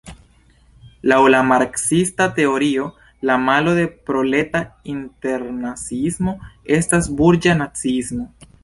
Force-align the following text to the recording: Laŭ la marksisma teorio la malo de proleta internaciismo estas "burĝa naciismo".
Laŭ 1.11 1.19
la 1.35 1.41
marksisma 1.49 2.27
teorio 2.39 2.87
la 3.31 3.37
malo 3.43 3.77
de 3.81 3.85
proleta 4.11 4.65
internaciismo 4.95 6.39
estas 6.81 7.17
"burĝa 7.23 7.61
naciismo". 7.65 8.31